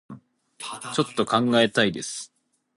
[0.93, 2.33] ちょっと考えたいです